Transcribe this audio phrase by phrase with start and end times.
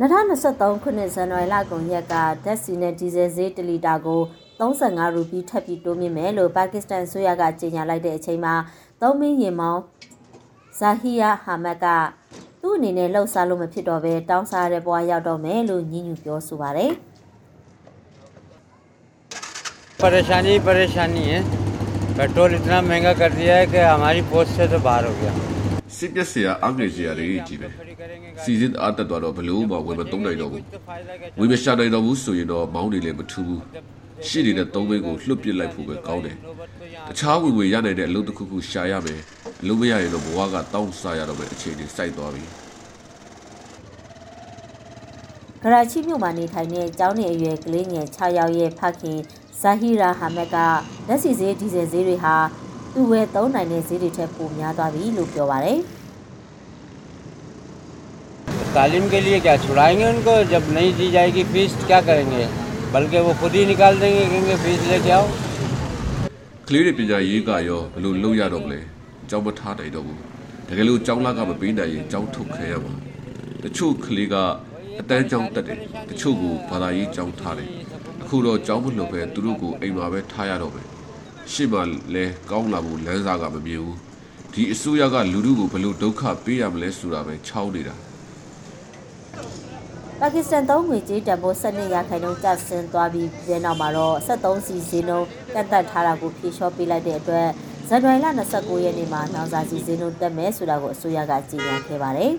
[0.00, 4.20] 2023ခုနှစ်ဇန်နဝါရီလကုန်ရက်ကဓာတ်ဆီနဲ့ဒီဇယ်ဈေး1လီတာကို
[4.60, 8.54] 35ရူပီထပ်ပြီးတိုးမြင့်မယ်လို့ပါကစ္စတန်အစိုးရကကြေညာလိုက်တဲ့အချိန်မှာ
[9.00, 9.82] သုံးမင်းရင်မောင်း
[10.78, 11.86] ဇာဟီယာဟာမတ်က
[12.62, 16.92] သူ့အနေနဲ့လှုပ်ရှားလို့မဖြစ်တော့ဘဲတောင်းစားရတဲ့ဘဝရောက်တော့မယ်လို့ညှဉ်းညူပြောဆိုပါတယ်
[20.00, 21.40] परेशानी ही परेशानी है
[22.18, 25.32] पेट्रोल इतना महंगा कर दिया है कि हमारी पोस्ट से तो बाहर हो गया
[25.97, 27.67] စစ်ပျက်စရာအငွေစရာတွေကြီးပဲ
[28.43, 30.63] စီစဉ်အားတက်သွားတော့ဘလို့မှဝင်မသုံးနိုင်တော့ဘူး
[31.39, 33.61] ဝေမရှာနိုင်တော့ဘူးဆိုရင်တော့မောင်းနေလည်းမထူးဘူး
[34.27, 36.35] ရှေ့နေတဲ့သုံးဘိန်းကိုလွတ်ပစ်လိုက်ဖို့ပဲကောင်းတယ်
[37.09, 39.19] တခြားဝင်ဝင်ရနိုင်တဲ့အလုပ်တစ်ခုခုရှာရမယ်
[39.61, 42.43] အလုပ်မရရင်တော့ဘဝကတောင်းစားရတော့မယ်အခြေအနေစိုက်သွားပြီ
[45.63, 49.19] ကရာချိမြို့မှာနေထိုင်တဲ့ကျောင်းနေအရွယ်ကလေးငယ်6ယောက်ရဲ့ဖခင်
[49.61, 50.55] ဇာဟီရာဟာမတ်က
[51.07, 52.35] လက်စီဈေးဒီဇယ်ဈေးတွေဟာ
[52.94, 55.80] သူ့ဝယ်သုံးနိုင်တဲ့ဈေးတွေထက်ပိုများသွားပြီလို့ပြောပါတယ်
[58.76, 62.42] तालीम के लिए क्या छुड़ाएंगे उनको जब नहीं दी जाएगी फीस क्या करेंगे
[62.94, 65.24] बल्कि वो खुद ही निकाल देंगे कहेंगे फीस लेके आओ
[66.68, 68.80] ကလေးတွေပညာရေးကရောဘလို့လုပ်ရတော့မလဲ
[69.24, 70.18] အကြောင်းမထားနိုင်တော့ဘူး
[70.68, 72.94] တကယ်လို့ကျောင်းလာကမပေးနိုင်ရင်ကျောင်းထုတ်ခံရမှာ
[73.62, 74.34] တချို့ကလေးက
[75.00, 75.78] အတန်းကျောင်းတက်တယ်
[76.10, 77.68] တချို့ကိုဘာသာရေးကျောင်းထားတယ်
[78.22, 80.86] အခုတော့ကျောင်းမလုပ်ပဲသူတို့ကိုအိမ်မှာပဲထားရတော့မယ်
[81.52, 81.82] ရှေ့မှာ
[82.14, 83.98] လဲကောင်းလာဖို့လမ်းစာကမမြင်ဘူး
[84.54, 87.94] ဒီအစိုးရကလူတို့ကိုဘလို့ဒုက္ခပေးရမလဲဆိုတာပဲချောင်းနေတာ
[90.20, 97.48] ပါကစ္စတန်သုံးငွေကြေးတန်ဖိုး12ရာခိုင်နှုန်းကျဆင်းသွားပြီးတဲ့နောက်မှာတော့73စီဈေးနှုန်းကန့်သက်ထားတာကိုဖြေလျှော့ပေးလိုက်တဲ့အတွက်
[97.88, 102.34] ဇန်နဝါရီလ29ရက်နေ့မှာနောင်စာစီဈေးနှုန်းတက်မယ်ဆိုတာကိုအစိုးရကကြေညာခဲ့ပါတယ်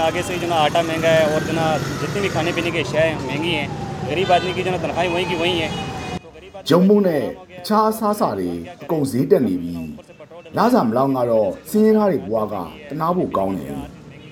[0.00, 1.64] आगे से जो ना आटा महंगा है और जो ना
[2.00, 3.66] जितनी भी खाने पीने की अशिया हैं महंगी हैं
[4.08, 5.95] गरीब आदमी की जो ना तनख्वाही वहीं की वहीं है तो गरीब आदमी
[6.69, 7.23] ဂျုံမုံနဲ့
[7.59, 8.49] အခြားအစားအစာတွေ
[8.83, 9.75] အကုန်ဈေးတက်နေပြီ
[10.57, 12.55] လာစာမလောက်ကတော့စင်းရင်းသားတွေဘွားက
[12.89, 13.73] တနာဖို့ကောင်းတယ်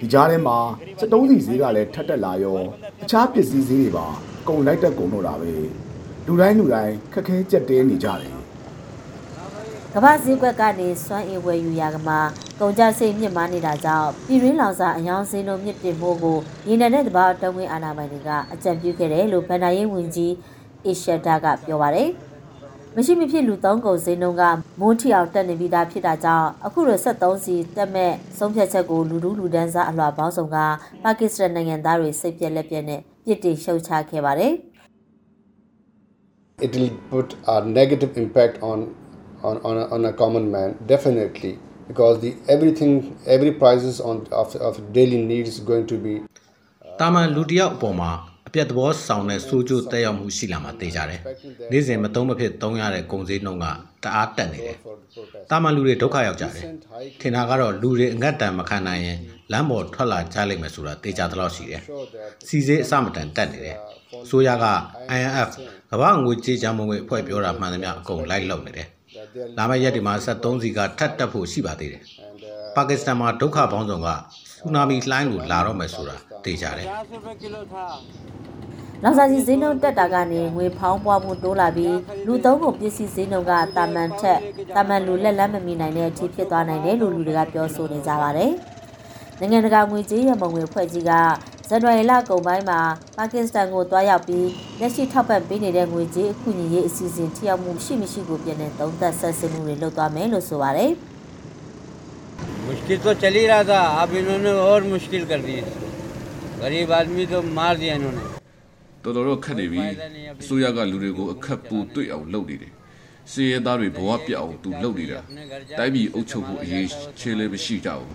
[0.00, 0.58] ဒီကြားထဲမှာ
[0.98, 2.60] စက်တုံးစီဈေးကလည်းထက်တက်လာရော
[3.02, 4.06] အခြားပစ္စည်းဈေးတွေပါ
[4.40, 5.52] အကုန်လိုက်တက်ကုန်တော့တာပဲ
[6.26, 8.38] လူတိုင်းလူတိုင်းခက်ခဲကြက်တဲနေကြတယ်
[9.94, 12.18] ကမ္ဘာဈေးကွက်ကနေစွမ်းအင်ဝယ်ယူရာကမှာ
[12.60, 20.32] ကုန်ကျစရိတ်မြင့်မားနေတာကြောင့်ပြည်ရင်းလောင်စာအယောင်စင်းတို့မြင့်တင်မှုကိုရင်းနယ်တဲ့တဘာတုံးဝင်းအာဏာပိုင်တွေကအကြံပြုခဲ့တယ်လို့ဗန်ဒါရေးဝန်ကြီး
[20.86, 22.10] အရှက်တာကပြောပါတယ်။
[22.96, 24.42] မရှိမဖြစ်လူသုံးကုန်စင်းတို့က
[24.80, 30.56] မွန်းထီအောင်တက်နေပြီးသားဖြစ်တာကြောင့်အခုလို73စီတက်မဲ့ဆုံးဖြတ်ချက်ကိုလူလူလူဒန်းစားအလွှာပေါင်းစုံက
[31.04, 34.52] ပါကစ္စတန်နိုင်ငံသားတွေစိတ်ပြက်လက်ပြက်နဲ့ပြစ်တင်ရှုတ်ချခဲ့ပါတယ်။
[36.66, 38.78] it will put a negative impact on
[39.48, 41.52] on, on, a, on a common man definitely
[41.88, 42.92] because the everything
[43.26, 46.14] every prices on of, of daily needs is going to be
[47.00, 48.10] တာမန်လူတစ်ယောက်အပေါ်မှာ
[48.48, 51.20] အပြတ်သဘောဆောင်တဲ့စိုးကျိုးတက်ရောက်မှုရှိလာမှာသိကြတယ်။
[51.72, 53.66] နေ့စဉ်မသုံးမဖြစ်သုံးရတဲ့ကုန်စည်နှုန်းက
[54.04, 54.76] တအားတက်နေတယ်။
[55.50, 56.64] တာမန်လူတွေဒုက္ခရောက်ကြတယ်။
[57.20, 59.18] ထင်တာကတော့လူတွေအငတ်တန်မခံနိုင်ရင်
[59.52, 61.82] လမ်းပေါ်ထွက်လာကြလိမ့်မယ်ဆိုတာသိကြသလောက်ရှိတယ်။
[62.48, 63.76] စီစေးအစမတန်တက်နေတယ်။
[64.24, 64.66] အစိုးရက
[65.18, 65.50] IMF
[65.90, 68.88] ကမ္ဘာငွေကြေးချောင်းမွေအဖွဲ့ပြောတာမှန်သမျှအကုန်လိုက်လုပ်နေတယ်။
[69.58, 72.02] လာမယ့်ရက်ဒီမှာ73စီကထပ်တက်ဖို့ရှိပါသေးတယ်။
[72.76, 74.08] ပါကစ္စတန်မှာဒုက္ခပေါင်းစုံက
[74.60, 76.86] ဆူနာမီလှိုင်းကိုလာတော့မယ်ဆိုတာသိကြတယ်။
[78.97, 84.39] पचास रुपये किलो था နောက်စာစီဈေးနှုန်းတက်တာကနေငွေဖောင်းပွားမှုတိုးလာပြီးလူသုံးကုန်ပစ္စည်းဈေးနှုန်းကတာမန်ထက်
[84.75, 88.51] တာမန်လူလက်လက်မမီနိုင်တဲ့အထိဖြစ်သွားနိုင်တယ်လို့လူတွေကပြောဆိုနေကြပါတယ်။
[89.39, 91.11] နိုင်ငံတကာငွေကြေးရမုံငွေဖွဲ့ကြီးက
[91.67, 92.79] ဇန်နဝါရီလကုန်ပိုင်းမှာ
[93.17, 94.47] ပါကစ္စတန်ကိုတွားရောက်ပြီး
[94.79, 100.91] လက်ရှိထောက်ပံ့ပေးနေတဲ့ငွေကြေးအကူအညီရေးအစီအစဉ်ထိရောက်မှုရှိမရှိကိုပြန်လည်သုံးသပ်ဆက်စစ်မှုတွေလုပ်သွားမယ်လို့ဆိုပါတယ်။
[102.67, 105.87] मुश्किल तो चल ही रहा था अब इन्होंने और मुश्किल कर दी इसको
[106.61, 108.36] गरीब आदमी तो मार दिया इन्होंने
[109.02, 109.84] တော်တော်တော့ခက်နေပြီ
[110.40, 112.72] အစိုးရကလူတွေကိုအခက်ပူတွေ့အောင်လုပ်နေတယ်
[113.32, 115.20] စီးရဲသားတွေဘဝပြတ်အောင်သူလုပ်နေတာ
[115.78, 116.86] တိုင်းပြည်အုပ်ချုပ်ဖို့အရေး
[117.18, 118.12] ချင်းလည်းမရှိကြဘူး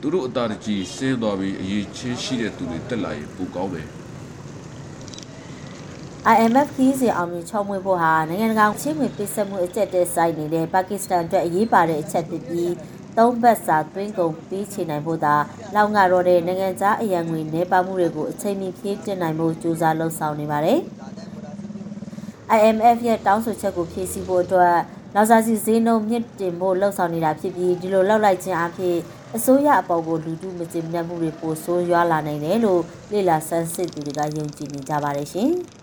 [0.00, 3.88] သူတို့အသာတကြီးဆင်းသွားပြီးအရေးချင်းရှိတဲ့သူတွေတက်လာရင်ပိုကောင်းမယ်
[6.34, 12.70] IMF ခီးစီအောင်မြင်ချောမွေ့ဖို့ဟာနိုင်ငံတကာချင်းဝင်ပိတ်ဆက်မှုအကျက်တဲဆိုင်နေတဲ့ပါကစ္စတန်အတွက်အရေးပါတဲ့အချက်ဖြစ်ပြီး
[13.20, 15.34] သုံးဘတ်စာသွင်းကုန်ပြီးချေနိုင်ဖို့သာ
[15.74, 20.78] လောက်ငါတော့တဲ့နိုင်ငံသားအရန်ငွေနေပါမှုတွေကိုအချိန်မီဖြည့်တင်နိုင်ဖို့ကြိုးစားလှုံ့ဆော်နေပါတယ်။
[22.56, 24.76] IMF ရဲ့တောင်းဆိုချက်ကိုဖြည့်ဆည်းဖို့အတွက်
[25.14, 28.96] လောက်စာစီဈေးနှုန်းမြင့်တင်ဖို့လှုံ့ဆော်နေတာဖြစ်ပြီးဒီလိုလောက်လိုက်ခြင်းအဖြစ်
[29.36, 32.82] အစိုးရအပေါ်ကိုလူထုမကျေနပ်မှုတွေပိုဆိုးရွားလာနိုင်တယ်လို့
[33.12, 35.52] လေလာဆန်းစစ်သူတွေကယုံကြည်နေကြပါတယ်ရှင်။